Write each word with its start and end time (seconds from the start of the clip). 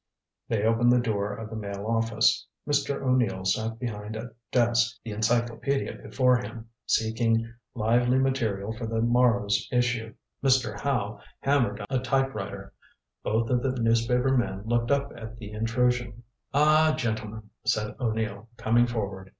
They 0.47 0.63
opened 0.63 0.91
the 0.91 0.99
door 0.99 1.31
of 1.35 1.51
the 1.51 1.55
Mail 1.55 1.85
office. 1.85 2.47
Mr. 2.67 3.03
O'Neill 3.03 3.45
sat 3.45 3.77
behind 3.77 4.15
a 4.15 4.31
desk, 4.51 4.97
the 5.03 5.11
encyclopedia 5.11 5.93
before 5.93 6.37
him, 6.37 6.67
seeking 6.87 7.53
lively 7.75 8.17
material 8.17 8.73
for 8.73 8.87
the 8.87 8.99
morrow's 8.99 9.67
issue. 9.71 10.15
Mr. 10.43 10.79
Howe 10.79 11.19
hammered 11.41 11.81
at 11.81 11.85
a 11.91 11.99
typewriter. 11.99 12.73
Both 13.23 13.51
of 13.51 13.61
the 13.61 13.79
newspaper 13.79 14.35
men 14.35 14.63
looked 14.65 14.89
up 14.89 15.13
at 15.15 15.37
the 15.37 15.51
intrusion. 15.51 16.23
"Ah, 16.51 16.95
gentlemen," 16.97 17.51
said 17.63 17.93
O'Neill, 17.99 18.49
coming 18.57 18.87
forward. 18.87 19.29